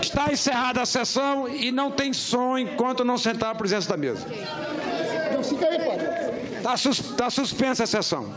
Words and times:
Está 0.00 0.32
encerrada 0.32 0.82
a 0.82 0.86
sessão 0.86 1.48
e 1.48 1.72
não 1.72 1.90
tem 1.90 2.12
som 2.12 2.58
enquanto 2.58 3.04
não 3.04 3.18
sentar 3.18 3.50
a 3.50 3.54
presença 3.54 3.88
da 3.88 3.96
mesa. 3.96 4.26
Está 6.56 6.76
sus, 6.76 7.00
tá 7.00 7.30
suspensa 7.30 7.84
a 7.84 7.86
sessão. 7.86 8.34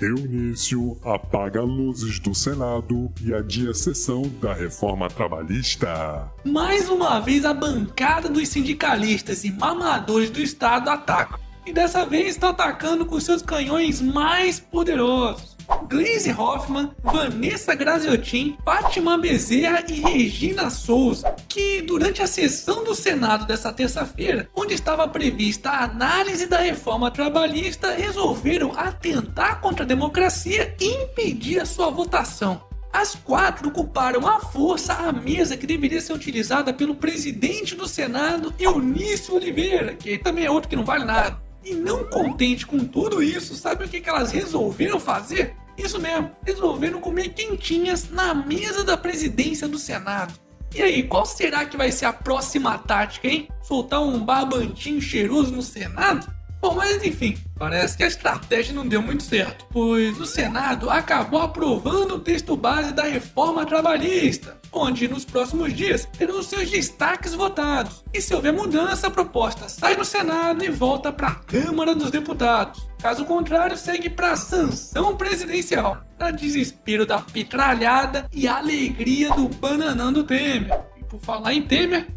Eunício 0.00 0.98
apaga 1.02 1.62
luzes 1.62 2.18
do 2.18 2.34
Senado 2.34 3.10
e 3.22 3.32
adia 3.32 3.70
a 3.70 3.74
sessão 3.74 4.22
da 4.42 4.52
reforma 4.52 5.08
trabalhista. 5.08 6.30
Mais 6.44 6.90
uma 6.90 7.18
vez 7.20 7.46
a 7.46 7.54
bancada 7.54 8.28
dos 8.28 8.48
sindicalistas 8.48 9.44
e 9.44 9.50
mamadores 9.50 10.28
do 10.28 10.40
Estado 10.40 10.90
atacam. 10.90 11.45
E 11.66 11.72
dessa 11.72 12.06
vez 12.06 12.28
está 12.28 12.50
atacando 12.50 13.04
com 13.04 13.18
seus 13.18 13.42
canhões 13.42 14.00
mais 14.00 14.60
poderosos. 14.60 15.56
Glaze 15.88 16.30
Hoffman, 16.30 16.92
Vanessa 17.02 17.74
Graziotin, 17.74 18.56
Fátima 18.64 19.18
Bezerra 19.18 19.82
e 19.88 20.00
Regina 20.00 20.70
Souza, 20.70 21.34
que 21.48 21.82
durante 21.82 22.22
a 22.22 22.26
sessão 22.28 22.84
do 22.84 22.94
Senado 22.94 23.46
dessa 23.46 23.72
terça-feira, 23.72 24.48
onde 24.54 24.74
estava 24.74 25.08
prevista 25.08 25.70
a 25.70 25.84
análise 25.84 26.46
da 26.46 26.58
reforma 26.58 27.10
trabalhista, 27.10 27.92
resolveram 27.94 28.72
atentar 28.78 29.60
contra 29.60 29.84
a 29.84 29.88
democracia 29.88 30.72
e 30.80 31.02
impedir 31.02 31.58
a 31.58 31.66
sua 31.66 31.90
votação. 31.90 32.62
As 32.92 33.16
quatro 33.16 33.68
ocuparam 33.68 34.26
à 34.26 34.38
força 34.38 34.92
a 34.94 35.12
mesa 35.12 35.56
que 35.56 35.66
deveria 35.66 36.00
ser 36.00 36.12
utilizada 36.12 36.72
pelo 36.72 36.94
presidente 36.94 37.74
do 37.74 37.88
Senado, 37.88 38.54
Eunício 38.56 39.34
Oliveira, 39.34 39.94
que 39.94 40.16
também 40.16 40.44
é 40.44 40.50
outro 40.50 40.68
que 40.70 40.76
não 40.76 40.84
vale 40.84 41.04
nada. 41.04 41.45
E 41.66 41.74
não 41.74 42.04
contente 42.04 42.64
com 42.64 42.78
tudo 42.78 43.20
isso, 43.20 43.56
sabe 43.56 43.84
o 43.84 43.88
que, 43.88 44.00
que 44.00 44.08
elas 44.08 44.30
resolveram 44.30 45.00
fazer? 45.00 45.56
Isso 45.76 45.98
mesmo, 45.98 46.30
resolveram 46.44 47.00
comer 47.00 47.30
quentinhas 47.30 48.08
na 48.08 48.32
mesa 48.32 48.84
da 48.84 48.96
presidência 48.96 49.66
do 49.66 49.76
Senado. 49.76 50.32
E 50.72 50.80
aí, 50.80 51.02
qual 51.02 51.26
será 51.26 51.66
que 51.66 51.76
vai 51.76 51.90
ser 51.90 52.04
a 52.04 52.12
próxima 52.12 52.78
tática, 52.78 53.26
hein? 53.26 53.48
Soltar 53.60 54.00
um 54.00 54.24
barbantinho 54.24 55.00
cheiroso 55.00 55.50
no 55.50 55.60
Senado? 55.60 56.32
Bom, 56.66 56.74
mas 56.74 57.00
enfim, 57.04 57.38
parece 57.56 57.96
que 57.96 58.02
a 58.02 58.08
estratégia 58.08 58.74
não 58.74 58.88
deu 58.88 59.00
muito 59.00 59.22
certo, 59.22 59.64
pois 59.70 60.18
o 60.18 60.26
Senado 60.26 60.90
acabou 60.90 61.40
aprovando 61.40 62.16
o 62.16 62.18
texto 62.18 62.56
base 62.56 62.92
da 62.92 63.04
reforma 63.04 63.64
trabalhista, 63.64 64.58
onde 64.72 65.06
nos 65.06 65.24
próximos 65.24 65.72
dias 65.72 66.08
terão 66.18 66.42
seus 66.42 66.68
destaques 66.68 67.34
votados. 67.34 68.02
E 68.12 68.20
se 68.20 68.34
houver 68.34 68.52
mudança, 68.52 69.06
a 69.06 69.10
proposta 69.12 69.68
sai 69.68 69.94
do 69.94 70.04
Senado 70.04 70.64
e 70.64 70.68
volta 70.68 71.12
para 71.12 71.28
a 71.28 71.34
Câmara 71.36 71.94
dos 71.94 72.10
Deputados. 72.10 72.84
Caso 73.00 73.24
contrário, 73.24 73.76
segue 73.76 74.10
para 74.10 74.32
a 74.32 74.36
sanção 74.36 75.16
presidencial, 75.16 76.04
para 76.18 76.32
desespero 76.32 77.06
da 77.06 77.20
petralhada 77.20 78.28
e 78.32 78.48
alegria 78.48 79.30
do 79.30 79.48
bananão 79.48 80.12
do 80.12 80.24
Temer. 80.24 80.76
E 80.98 81.04
por 81.04 81.20
falar 81.20 81.54
em 81.54 81.62
Temer, 81.62 82.08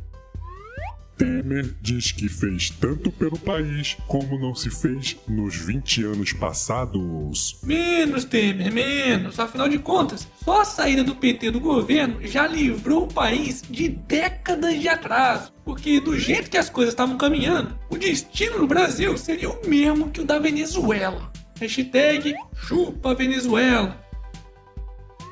Temer 1.19 1.75
diz 1.81 2.13
que 2.13 2.29
fez 2.29 2.69
tanto 2.69 3.11
pelo 3.11 3.37
país 3.37 3.97
como 4.07 4.39
não 4.39 4.55
se 4.55 4.69
fez 4.69 5.17
nos 5.27 5.53
20 5.53 6.05
anos 6.05 6.31
passados. 6.31 7.59
Menos, 7.61 8.23
Temer, 8.23 8.71
menos. 8.71 9.37
Afinal 9.37 9.67
de 9.67 9.77
contas, 9.79 10.25
só 10.41 10.61
a 10.61 10.65
saída 10.65 11.03
do 11.03 11.13
PT 11.13 11.51
do 11.51 11.59
governo 11.59 12.25
já 12.25 12.47
livrou 12.47 13.03
o 13.03 13.13
país 13.13 13.61
de 13.69 13.89
décadas 13.89 14.79
de 14.79 14.87
atraso. 14.87 15.51
Porque 15.65 15.99
do 15.99 16.17
jeito 16.17 16.49
que 16.49 16.57
as 16.57 16.69
coisas 16.69 16.93
estavam 16.93 17.17
caminhando, 17.17 17.77
o 17.89 17.97
destino 17.97 18.57
do 18.57 18.67
Brasil 18.67 19.17
seria 19.17 19.49
o 19.49 19.67
mesmo 19.67 20.09
que 20.11 20.21
o 20.21 20.25
da 20.25 20.39
Venezuela. 20.39 21.29
Hashtag 21.59 22.33
chupa 22.55 23.13
Venezuela. 23.13 24.01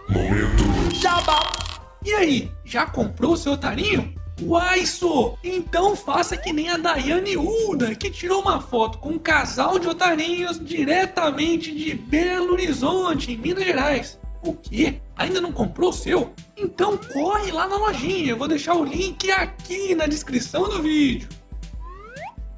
Momento. 0.09 0.63
Jabá. 1.01 1.39
E 2.03 2.11
aí, 2.11 2.51
já 2.65 2.85
comprou 2.85 3.37
seu 3.37 3.53
otarinho? 3.53 4.13
Uai, 4.39 4.85
sou! 4.85 5.37
Então 5.43 5.95
faça 5.95 6.37
que 6.37 6.53
nem 6.53 6.69
a 6.69 6.77
Daiane 6.77 7.35
Uda, 7.35 7.95
que 7.95 8.11
tirou 8.11 8.41
uma 8.41 8.61
foto 8.61 8.99
com 8.99 9.09
um 9.09 9.19
casal 9.19 9.79
de 9.79 9.87
otarinhos 9.87 10.63
diretamente 10.63 11.73
de 11.73 11.95
Belo 11.95 12.53
Horizonte, 12.53 13.31
em 13.31 13.37
Minas 13.37 13.63
Gerais. 13.63 14.19
O 14.43 14.53
quê? 14.53 15.01
Ainda 15.15 15.41
não 15.41 15.51
comprou 15.51 15.89
o 15.89 15.93
seu? 15.93 16.33
Então 16.55 16.97
corre 16.97 17.51
lá 17.51 17.67
na 17.67 17.77
lojinha, 17.77 18.29
eu 18.29 18.37
vou 18.37 18.47
deixar 18.47 18.75
o 18.75 18.85
link 18.85 19.29
aqui 19.31 19.95
na 19.95 20.05
descrição 20.05 20.69
do 20.69 20.83
vídeo. 20.83 21.27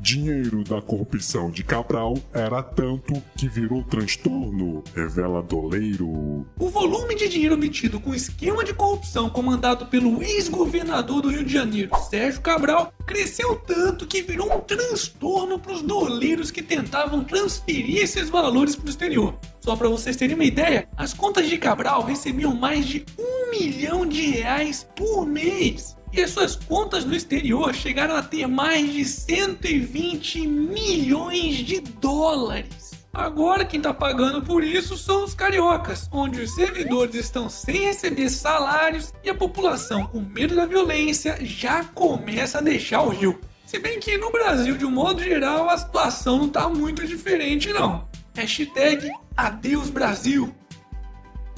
Dinheiro 0.10 0.64
da 0.64 0.82
corrupção 0.82 1.52
de 1.52 1.64
Cabral 1.64 2.18
era 2.34 2.64
tanto 2.64 3.22
que 3.38 3.48
virou 3.48 3.84
transtorno, 3.84 4.84
revela 4.96 5.40
doleiro. 5.40 6.48
O 6.58 6.68
volume 6.68 7.14
de 7.14 7.30
dinheiro 7.30 7.54
obtido 7.54 8.00
com 8.00 8.16
esquema 8.16 8.64
de 8.64 8.74
corrupção 8.74 9.30
comandado 9.30 9.86
pelo 9.86 10.24
ex-governador 10.24 11.22
do 11.22 11.30
Rio 11.30 11.46
de 11.46 11.54
Janeiro, 11.54 11.92
Sérgio 12.10 12.42
Cabral, 12.42 12.92
cresceu 13.06 13.56
tanto 13.58 14.08
que 14.08 14.24
virou 14.24 14.52
um 14.52 14.62
transtorno 14.62 15.60
para 15.60 15.74
os 15.74 15.84
doleiros 15.84 16.50
que 16.50 16.64
tentavam 16.64 17.24
transferir 17.24 18.02
esses 18.02 18.32
valores 18.32 18.76
para 18.76 18.88
o 18.88 18.90
exterior. 18.90 19.38
Só 19.60 19.76
para 19.76 19.90
vocês 19.90 20.16
terem 20.16 20.34
uma 20.34 20.44
ideia, 20.44 20.90
as 20.98 21.14
contas 21.14 21.48
de 21.48 21.56
Cabral 21.60 22.04
recebiam 22.04 22.56
mais 22.56 22.88
de 22.88 23.06
um 23.20 23.52
milhão 23.52 24.08
de 24.08 24.22
reais 24.32 24.88
por 24.96 25.24
mês 25.24 25.99
e 26.12 26.22
as 26.22 26.32
suas 26.32 26.56
contas 26.56 27.06
no 27.06 27.16
exterior 27.16 27.74
chegaram 27.74 28.16
a 28.16 28.24
ter 28.24 28.48
mais 28.48 28.92
de 28.92 29.06
120 29.06 30.48
milhões 30.48 31.58
de 31.58 31.80
dólares. 31.80 32.90
Agora 33.14 33.66
quem 33.66 33.80
está 33.80 33.94
pagando 33.94 34.42
por 34.42 34.64
isso 34.64 34.96
são 34.96 35.24
os 35.24 35.34
cariocas, 35.34 36.08
onde 36.12 36.42
os 36.42 36.54
servidores 36.54 37.16
estão 37.16 37.50
sem 37.50 37.86
receber 37.86 38.30
salários 38.30 39.14
e 39.24 39.30
a 39.30 39.36
população, 39.36 40.06
com 40.06 40.22
medo 40.22 40.56
da 40.56 40.66
violência, 40.66 41.38
já 41.42 41.84
começa 41.84 42.60
a 42.60 42.62
deixar 42.62 43.02
o 43.02 43.10
Rio. 43.10 43.40
Se 43.66 43.80
bem 43.80 44.00
que 44.00 44.18
no 44.18 44.32
Brasil, 44.32 44.78
de 44.78 44.86
um 44.86 44.92
modo 44.92 45.22
geral, 45.22 45.70
a 45.70 45.78
situação 45.78 46.38
não 46.38 46.48
está 46.48 46.70
muito 46.70 47.06
diferente 47.06 47.74
não. 47.74 48.08
Hashtag 48.36 49.12
Adeus 49.36 49.90
Brasil. 49.90 50.54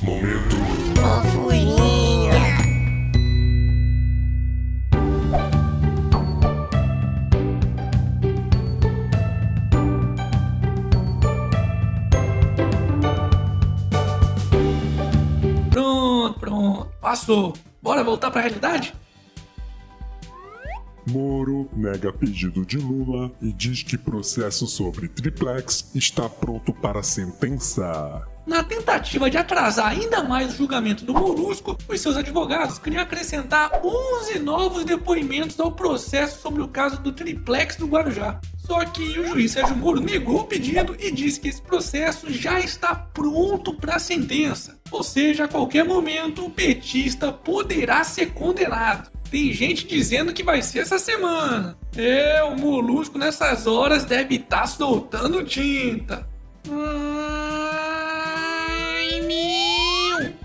Momento. 0.01 0.60
Passou. 17.11 17.53
Bora 17.81 18.05
voltar 18.05 18.31
para 18.31 18.39
a 18.39 18.43
realidade? 18.43 18.93
Moro 21.09 21.69
nega 21.73 22.13
pedido 22.13 22.65
de 22.65 22.77
Lula 22.77 23.29
e 23.41 23.51
diz 23.51 23.83
que 23.83 23.97
processo 23.97 24.65
sobre 24.65 25.09
triplex 25.09 25.91
está 25.93 26.29
pronto 26.29 26.71
para 26.71 27.03
sentença. 27.03 28.25
Na 28.45 28.63
tentativa 28.63 29.29
de 29.29 29.37
atrasar 29.37 29.87
ainda 29.87 30.23
mais 30.23 30.53
o 30.53 30.57
julgamento 30.57 31.03
do 31.03 31.13
Molusco, 31.13 31.77
os 31.89 31.99
seus 31.99 32.15
advogados 32.15 32.79
queriam 32.79 33.01
acrescentar 33.01 33.81
11 33.83 34.39
novos 34.39 34.85
depoimentos 34.85 35.59
ao 35.59 35.71
processo 35.71 36.39
sobre 36.39 36.61
o 36.61 36.67
caso 36.67 37.01
do 37.01 37.11
triplex 37.11 37.75
do 37.75 37.87
Guarujá. 37.87 38.39
Só 38.71 38.85
que 38.85 39.19
o 39.19 39.27
juiz 39.27 39.51
Sérgio 39.51 39.75
Moro 39.75 39.99
negou 39.99 40.39
o 40.39 40.43
pedido 40.45 40.95
e 40.97 41.11
disse 41.11 41.41
que 41.41 41.49
esse 41.49 41.61
processo 41.61 42.31
já 42.31 42.57
está 42.57 42.95
pronto 42.95 43.73
para 43.73 43.99
sentença. 43.99 44.79
Ou 44.89 45.03
seja, 45.03 45.43
a 45.43 45.47
qualquer 45.49 45.83
momento 45.83 46.45
o 46.45 46.49
petista 46.49 47.33
poderá 47.33 48.01
ser 48.05 48.27
condenado. 48.27 49.11
Tem 49.29 49.51
gente 49.51 49.85
dizendo 49.85 50.31
que 50.31 50.41
vai 50.41 50.61
ser 50.61 50.79
essa 50.79 50.97
semana. 50.97 51.77
É, 51.97 52.41
o 52.43 52.55
Molusco 52.55 53.17
nessas 53.17 53.67
horas 53.67 54.05
deve 54.05 54.35
estar 54.35 54.65
soltando 54.67 55.43
tinta. 55.43 56.25
Ai, 56.69 57.30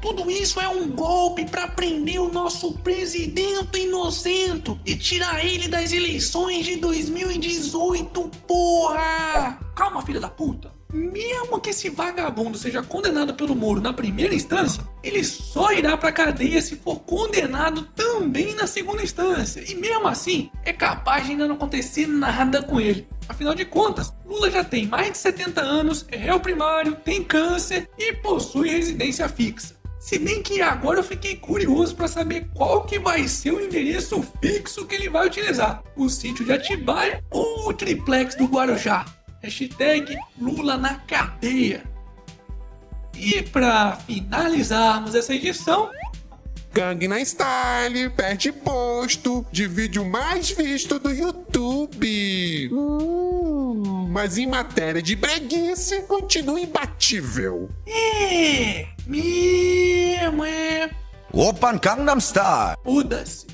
Tudo 0.06 0.30
isso 0.30 0.60
é 0.60 0.68
um 0.68 0.88
golpe 0.88 1.44
para 1.46 1.66
prender 1.66 2.20
o 2.20 2.32
nosso 2.32 2.72
presidente 2.78 3.80
inocente 3.80 4.80
e 4.86 4.94
tirar 4.94 5.44
ele 5.44 5.66
das 5.66 5.90
eleições 5.90 6.64
de 6.64 6.76
2018, 6.76 8.30
porra! 8.46 9.58
Calma, 9.74 10.00
filha 10.02 10.20
da 10.20 10.28
puta. 10.28 10.70
Mesmo 10.92 11.60
que 11.60 11.70
esse 11.70 11.90
vagabundo 11.90 12.56
seja 12.56 12.84
condenado 12.84 13.34
pelo 13.34 13.56
Moro 13.56 13.80
na 13.80 13.92
primeira 13.92 14.32
instância, 14.32 14.80
ele 15.02 15.24
só 15.24 15.72
irá 15.72 15.96
pra 15.96 16.12
cadeia 16.12 16.62
se 16.62 16.76
for 16.76 17.00
condenado 17.00 17.82
também 17.96 18.54
na 18.54 18.68
segunda 18.68 19.02
instância. 19.02 19.64
E 19.68 19.74
mesmo 19.74 20.06
assim, 20.06 20.52
é 20.64 20.72
capaz 20.72 21.24
de 21.24 21.32
ainda 21.32 21.48
não 21.48 21.56
acontecer 21.56 22.06
nada 22.06 22.62
com 22.62 22.80
ele. 22.80 23.08
Afinal 23.28 23.56
de 23.56 23.64
contas, 23.64 24.14
Lula 24.24 24.50
já 24.50 24.62
tem 24.62 24.86
mais 24.86 25.10
de 25.10 25.18
70 25.18 25.60
anos, 25.60 26.06
é 26.08 26.16
réu 26.16 26.38
primário, 26.38 26.94
tem 26.94 27.24
câncer 27.24 27.88
e 27.98 28.12
possui 28.14 28.68
residência 28.70 29.28
fixa. 29.28 29.75
Se 30.06 30.20
bem 30.20 30.40
que 30.40 30.62
agora 30.62 31.00
eu 31.00 31.02
fiquei 31.02 31.34
curioso 31.34 31.96
para 31.96 32.06
saber 32.06 32.48
qual 32.54 32.84
que 32.84 32.96
vai 32.96 33.26
ser 33.26 33.50
o 33.50 33.60
endereço 33.60 34.24
fixo 34.40 34.86
que 34.86 34.94
ele 34.94 35.08
vai 35.08 35.26
utilizar. 35.26 35.82
O 35.96 36.08
sítio 36.08 36.44
de 36.44 36.52
Atibaia 36.52 37.24
ou 37.28 37.68
o 37.68 37.72
triplex 37.72 38.36
do 38.36 38.44
Guarujá? 38.44 39.04
Hashtag 39.42 40.16
Lula 40.40 40.76
na 40.76 40.94
cadeia. 40.94 41.82
E 43.16 43.42
para 43.42 43.96
finalizarmos 43.96 45.12
essa 45.12 45.34
edição, 45.34 45.90
Gangnam 46.76 47.24
Style 47.24 48.10
perde 48.10 48.52
posto 48.52 49.44
de 49.50 49.66
vídeo 49.66 50.04
mais 50.04 50.50
visto 50.50 50.98
do 51.00 51.10
YouTube. 51.10 52.70
Hum, 52.70 53.45
mas 54.16 54.38
em 54.38 54.46
matéria 54.46 55.02
de 55.02 55.14
breguice, 55.14 56.00
continua 56.04 56.58
imbatível. 56.58 57.68
é, 57.86 58.86
mesmo 59.06 60.42
é, 60.42 60.90
Open 61.30 61.78
Gangnam 61.78 62.18
Style. 62.18 62.78
muda-se. 62.82 63.46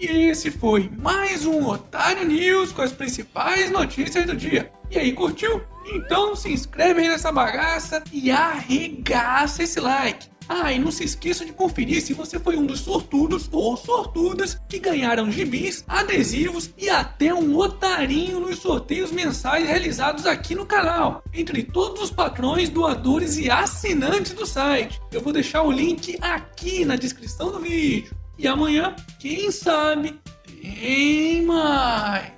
E 0.00 0.06
esse 0.30 0.50
foi 0.50 0.90
mais 0.96 1.44
um 1.44 1.66
Otário 1.66 2.26
News 2.26 2.72
com 2.72 2.80
as 2.80 2.92
principais 2.92 3.70
notícias 3.70 4.24
do 4.24 4.34
dia. 4.34 4.72
E 4.90 4.98
aí, 4.98 5.12
curtiu? 5.12 5.62
Então 5.84 6.34
se 6.34 6.50
inscreve 6.50 7.02
aí 7.02 7.08
nessa 7.10 7.30
bagaça 7.30 8.02
e 8.10 8.30
arregaça 8.30 9.64
esse 9.64 9.78
like. 9.78 10.30
Ah, 10.48 10.72
e 10.72 10.78
não 10.78 10.90
se 10.90 11.04
esqueça 11.04 11.44
de 11.44 11.52
conferir 11.52 12.00
se 12.00 12.12
você 12.12 12.38
foi 12.38 12.56
um 12.56 12.66
dos 12.66 12.80
sortudos 12.80 13.48
ou 13.50 13.76
sortudas 13.76 14.60
que 14.68 14.78
ganharam 14.78 15.30
gibis, 15.30 15.84
adesivos 15.88 16.70
e 16.78 16.88
até 16.88 17.34
um 17.34 17.56
otarinho 17.56 18.40
nos 18.40 18.58
sorteios 18.58 19.10
mensais 19.10 19.66
realizados 19.66 20.26
aqui 20.26 20.54
no 20.54 20.66
canal, 20.66 21.22
entre 21.32 21.62
todos 21.62 22.02
os 22.02 22.10
patrões, 22.10 22.68
doadores 22.68 23.36
e 23.36 23.50
assinantes 23.50 24.32
do 24.32 24.46
site. 24.46 25.00
Eu 25.10 25.20
vou 25.20 25.32
deixar 25.32 25.62
o 25.62 25.72
link 25.72 26.16
aqui 26.20 26.84
na 26.84 26.96
descrição 26.96 27.50
do 27.50 27.60
vídeo. 27.60 28.14
E 28.38 28.46
amanhã, 28.46 28.94
quem 29.18 29.50
sabe, 29.50 30.20
tem 30.60 31.42
mais. 31.42 32.35